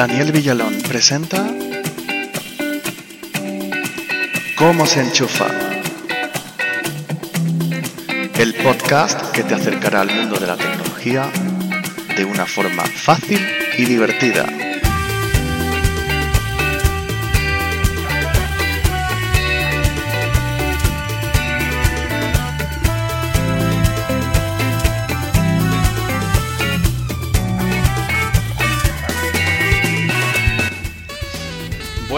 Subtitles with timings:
[0.00, 1.46] Daniel Villalón presenta
[4.56, 5.44] ¿Cómo se enchufa?
[8.38, 11.30] El podcast que te acercará al mundo de la tecnología
[12.16, 14.69] de una forma fácil y divertida.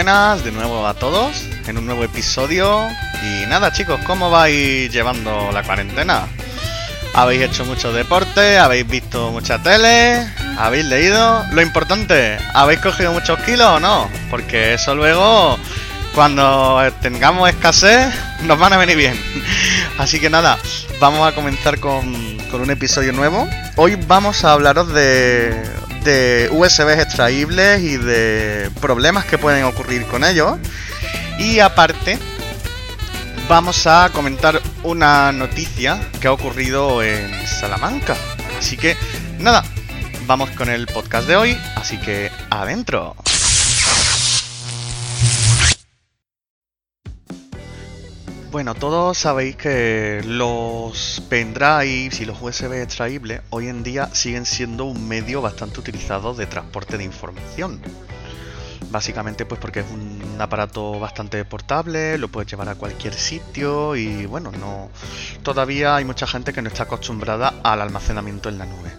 [0.00, 2.88] Buenas de nuevo a todos en un nuevo episodio.
[3.22, 6.26] Y nada chicos, ¿cómo vais llevando la cuarentena?
[7.12, 8.56] ¿Habéis hecho mucho deporte?
[8.56, 10.26] ¿Habéis visto mucha tele?
[10.56, 11.44] ¿Habéis leído?
[11.52, 14.08] Lo importante, ¿habéis cogido muchos kilos o no?
[14.30, 15.58] Porque eso luego,
[16.14, 18.10] cuando tengamos escasez,
[18.44, 19.22] nos van a venir bien.
[19.98, 20.58] Así que nada,
[20.98, 23.46] vamos a comenzar con, con un episodio nuevo.
[23.76, 25.62] Hoy vamos a hablaros de,
[26.04, 30.58] de USBs extraíbles y de problemas que pueden ocurrir con ellos.
[31.38, 32.18] Y aparte,
[33.48, 38.16] vamos a comentar una noticia que ha ocurrido en Salamanca.
[38.58, 38.96] Así que,
[39.38, 39.64] nada,
[40.26, 41.58] vamos con el podcast de hoy.
[41.76, 43.16] Así que, adentro.
[48.50, 54.86] Bueno, todos sabéis que los pendrives y los USB extraíbles hoy en día siguen siendo
[54.86, 57.80] un medio bastante utilizado de transporte de información.
[58.90, 64.26] Básicamente pues porque es un aparato bastante portable, lo puedes llevar a cualquier sitio y
[64.26, 64.90] bueno, no
[65.44, 68.90] todavía hay mucha gente que no está acostumbrada al almacenamiento en la nube.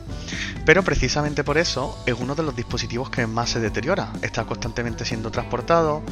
[0.65, 4.13] Pero precisamente por eso es uno de los dispositivos que más se deteriora.
[4.21, 6.03] Está constantemente siendo transportado,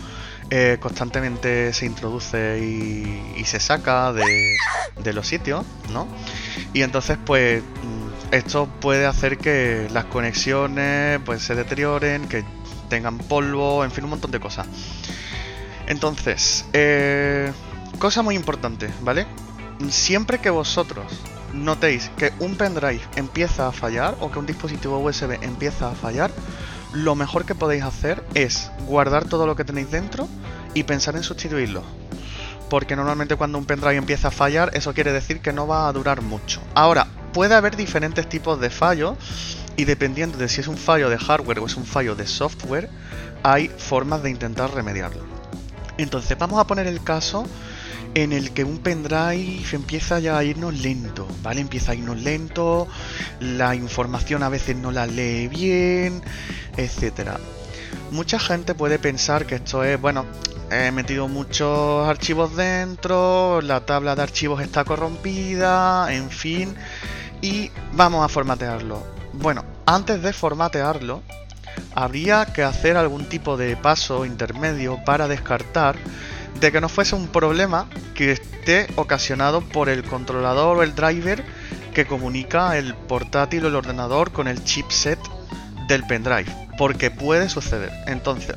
[0.50, 4.58] eh, constantemente se introduce y, se saca de,
[5.04, 6.08] de, los sitios, ¿no?
[6.74, 12.44] Y entonces, pues, mm, esto puede hacer que las conexiones pues, se deterioren, que
[12.90, 14.68] tengan polvo, en fin, un montón de cosas.
[15.88, 17.52] Entonces, eh,
[17.98, 19.26] cosa muy importante, ¿vale?
[19.90, 21.06] Siempre que vosotros
[21.54, 26.32] notéis que un pendrive empieza a fallar o que un dispositivo USB empieza a fallar,
[26.94, 30.28] lo mejor que podéis hacer es guardar todo lo que tenéis dentro
[30.74, 31.84] y pensar en sustituirlo.
[32.70, 35.94] Porque normalmente cuando un pendrive empieza a fallar, eso quiere decir que no va a
[35.94, 36.62] durar mucho.
[36.76, 39.18] Ahora, puede haber diferentes tipos de fallos
[39.76, 42.90] y dependiendo de si es un fallo de hardware o es un fallo de software,
[43.44, 45.24] hay formas de intentar remediarlo.
[45.98, 47.46] Entonces, vamos a poner el caso
[48.16, 51.62] en el que un pendrive empieza ya a irnos lento, ¿vale?
[51.62, 52.88] Empieza a irnos lento,
[53.40, 56.22] la información a veces no la lee bien,
[56.84, 57.40] etcétera.
[58.12, 60.26] Mucha gente puede pensar que esto es, bueno,
[60.72, 66.76] he metido muchos archivos dentro, la tabla de archivos está corrompida, en fin,
[67.42, 69.04] y vamos a formatearlo.
[69.34, 71.22] Bueno, antes de formatearlo,
[71.94, 75.96] habría que hacer algún tipo de paso intermedio para descartar
[76.60, 81.44] de que no fuese un problema que esté ocasionado por el controlador o el driver
[81.94, 85.20] que comunica el portátil o el ordenador con el chipset
[85.88, 87.92] del pendrive, porque puede suceder.
[88.08, 88.56] Entonces,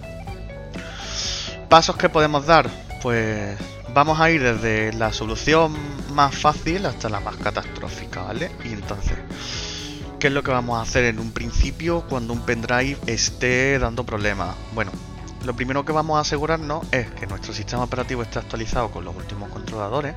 [1.69, 2.71] pasos que podemos dar,
[3.03, 3.59] pues
[3.93, 5.77] vamos a ir desde la solución
[6.15, 8.53] más fácil hasta la más catastrófica, ¿vale?
[8.65, 9.19] Y entonces,
[10.21, 14.07] ¿qué es lo que vamos a hacer en un principio cuando un pendrive esté dando
[14.07, 14.55] problemas?
[14.73, 14.93] Bueno,
[15.45, 19.17] lo primero que vamos a asegurarnos es que nuestro sistema operativo esté actualizado con los
[19.17, 20.15] últimos controladores.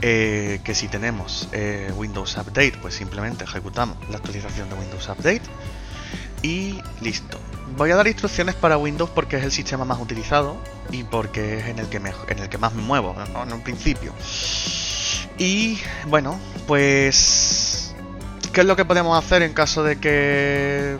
[0.00, 5.42] Eh, que si tenemos eh, Windows Update, pues simplemente ejecutamos la actualización de Windows Update
[6.42, 7.38] y listo.
[7.76, 10.56] Voy a dar instrucciones para Windows porque es el sistema más utilizado
[10.90, 14.12] y porque es en el que, en el que más me muevo, en un principio.
[15.38, 17.94] Y bueno, pues...
[18.52, 20.98] ¿Qué es lo que podemos hacer en caso de que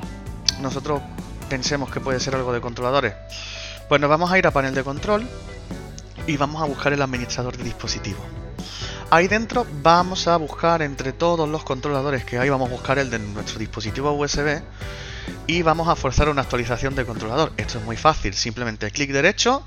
[0.61, 1.01] nosotros
[1.49, 3.15] pensemos que puede ser algo de controladores.
[3.89, 5.27] Pues nos vamos a ir a panel de control
[6.27, 8.38] y vamos a buscar el administrador de dispositivo.
[9.11, 13.09] Ahí dentro vamos a buscar entre todos los controladores que hay, vamos a buscar el
[13.09, 14.61] de nuestro dispositivo USB
[15.47, 17.55] y vamos a forzar una actualización de controlador.
[17.57, 19.65] Esto es muy fácil, simplemente clic derecho,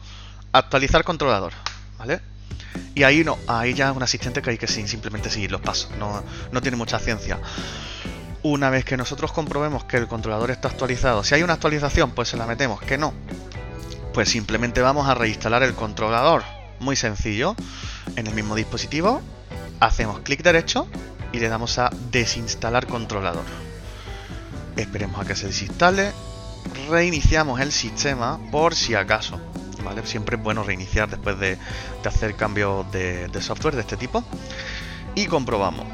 [0.52, 1.54] actualizar controlador,
[1.98, 2.22] ¿vale?
[2.94, 5.90] Y ahí no, ahí ya es un asistente que hay que simplemente seguir los pasos,
[5.98, 7.40] no, no tiene mucha ciencia.
[8.44, 12.30] Una vez que nosotros comprobemos que el controlador está actualizado, si hay una actualización, pues
[12.30, 13.12] se la metemos, que no,
[14.14, 16.44] pues simplemente vamos a reinstalar el controlador.
[16.82, 17.56] Muy sencillo.
[18.16, 19.22] En el mismo dispositivo,
[19.80, 20.88] hacemos clic derecho
[21.32, 23.46] y le damos a desinstalar controlador.
[24.76, 26.12] Esperemos a que se desinstale.
[26.90, 29.40] Reiniciamos el sistema por si acaso.
[29.86, 30.06] ¿vale?
[30.08, 31.60] Siempre es bueno reiniciar después de,
[32.04, 34.24] hacer cambios de, de software de este tipo.
[35.14, 35.86] Y comprobamos.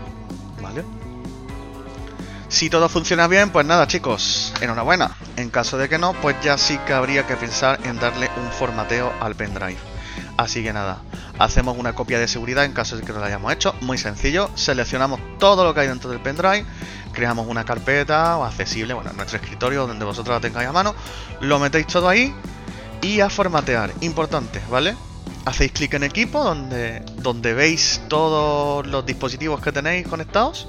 [0.61, 0.85] ¿Vale?
[2.47, 5.17] Si todo funciona bien, pues nada chicos, enhorabuena.
[5.35, 8.49] En caso de que no, pues ya sí que habría que pensar en darle un
[8.53, 9.96] formateo al pendrive.
[10.37, 11.01] Así que nada,
[11.39, 13.73] hacemos una copia de seguridad en caso de que no lo hayamos hecho.
[13.81, 16.63] Muy sencillo, seleccionamos todo lo que hay dentro del pendrive,
[17.11, 20.93] creamos una carpeta accesible, bueno, en nuestro escritorio donde vosotros la tengáis a mano,
[21.41, 22.33] lo metéis todo ahí
[23.01, 23.91] y a formatear.
[24.01, 24.95] Importante, ¿vale?
[25.45, 30.67] Hacéis clic en equipo donde, donde veis todos los dispositivos que tenéis conectados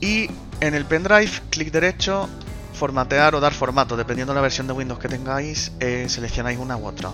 [0.00, 0.30] y
[0.60, 2.28] en el pendrive, clic derecho,
[2.72, 6.76] formatear o dar formato, dependiendo de la versión de Windows que tengáis, eh, seleccionáis una
[6.76, 7.10] u otra.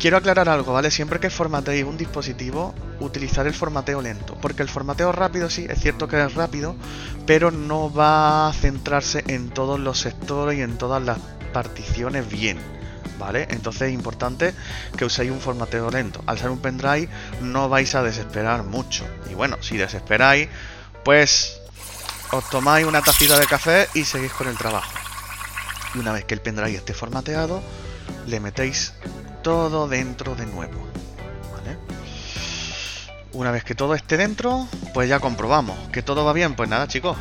[0.00, 0.90] Quiero aclarar algo, ¿vale?
[0.90, 5.78] Siempre que formateéis un dispositivo, utilizar el formateo lento, porque el formateo rápido sí, es
[5.78, 6.74] cierto que es rápido,
[7.26, 11.18] pero no va a centrarse en todos los sectores y en todas las
[11.52, 12.58] particiones bien.
[13.18, 13.46] ¿Vale?
[13.50, 14.54] Entonces es importante
[14.96, 16.24] que uséis un formateo lento.
[16.24, 17.10] Al ser un pendrive
[17.42, 19.04] no vais a desesperar mucho.
[19.30, 20.48] Y bueno, si desesperáis,
[21.04, 21.60] pues
[22.32, 24.94] os tomáis una tacita de café y seguís con el trabajo.
[25.94, 27.62] Y una vez que el pendrive esté formateado,
[28.26, 28.94] le metéis
[29.42, 30.90] todo dentro de nuevo.
[33.32, 36.56] Una vez que todo esté dentro, pues ya comprobamos que todo va bien.
[36.56, 37.16] Pues nada, chicos,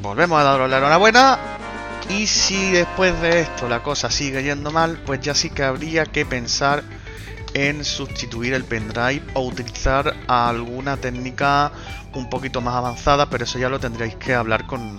[0.00, 1.38] volvemos a daros la enhorabuena.
[2.08, 6.06] Y si después de esto la cosa sigue yendo mal, pues ya sí que habría
[6.06, 6.82] que pensar
[7.52, 11.72] en sustituir el pendrive o utilizar alguna técnica
[12.14, 14.96] un poquito más avanzada, pero eso ya lo tendréis que hablar con,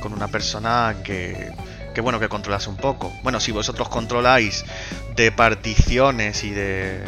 [0.00, 1.52] con una persona que,
[1.96, 3.10] que, bueno, que controlase un poco.
[3.22, 4.66] Bueno, si vosotros controláis
[5.16, 7.02] de particiones y de,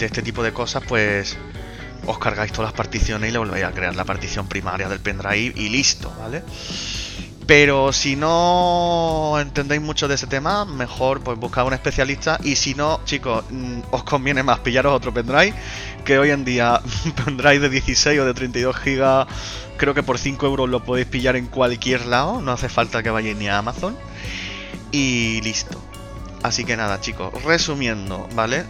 [0.00, 1.36] este tipo de cosas, pues
[2.06, 5.52] os cargáis todas las particiones y le volvéis a crear la partición primaria del pendrive
[5.54, 6.42] y listo, ¿vale?
[7.46, 12.38] Pero si no entendéis mucho de ese tema, mejor pues buscar un especialista.
[12.42, 15.52] Y si no, chicos, mm, os conviene más pillaros otro pendrive.
[16.06, 16.80] Que hoy en día,
[17.26, 19.26] pendrive de 16 o de 32 GB,
[19.76, 22.40] creo que por 5 euros lo podéis pillar en cualquier lado.
[22.40, 23.94] No hace falta que vayáis ni a Amazon.
[24.92, 25.80] Y listo.
[26.42, 28.64] Así que nada, chicos, resumiendo, ¿vale?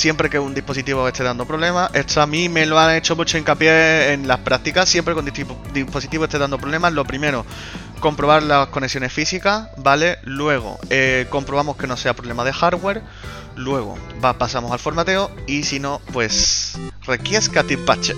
[0.00, 1.90] siempre que un dispositivo esté dando problemas.
[1.94, 4.88] Esto a mí me lo han hecho mucho hincapié en las prácticas.
[4.88, 7.44] Siempre que un dispositivo esté dando problemas, lo primero,
[8.00, 10.18] comprobar las conexiones físicas, ¿vale?
[10.22, 13.02] Luego, eh, comprobamos que no sea problema de hardware.
[13.56, 15.30] Luego, va, pasamos al formateo.
[15.46, 18.12] Y si no, pues requiesca patch.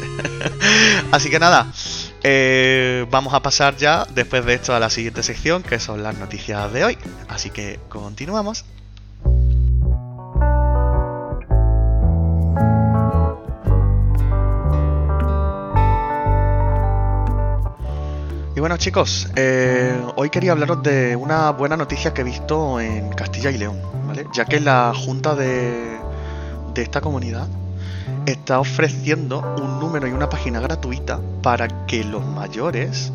[1.12, 1.66] Así que nada.
[2.24, 6.16] Eh, vamos a pasar ya después de esto a la siguiente sección que son las
[6.16, 6.98] noticias de hoy.
[7.28, 8.64] Así que continuamos.
[18.62, 23.50] bueno chicos, eh, hoy quería hablaros de una buena noticia que he visto en Castilla
[23.50, 23.76] y León.
[24.32, 25.98] Ya que la junta de,
[26.72, 27.48] de esta comunidad
[28.26, 33.12] está ofreciendo un número y una página gratuita para que los mayores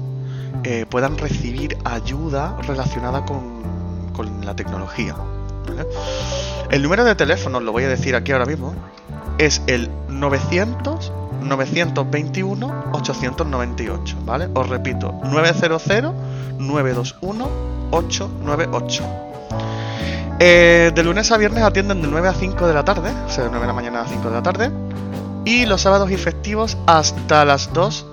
[0.63, 5.15] eh, puedan recibir ayuda relacionada con, con la tecnología.
[6.71, 8.73] El número de teléfono, lo voy a decir aquí ahora mismo,
[9.37, 11.11] es el 900
[11.41, 14.49] 921 898, ¿vale?
[14.53, 16.13] Os repito, 900
[16.57, 17.49] 921
[17.91, 19.03] 898.
[20.45, 23.49] De lunes a viernes atienden de 9 a 5 de la tarde, o sea, de
[23.49, 24.71] 9 de la mañana a 5 de la tarde.
[25.45, 28.05] Y los sábados y festivos hasta las 2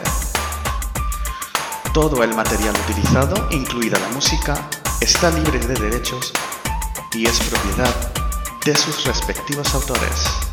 [1.94, 4.70] Todo el material utilizado, incluida la música,
[5.02, 6.32] está libre de derechos
[7.12, 8.14] y es propiedad
[8.64, 10.51] de sus respectivos autores.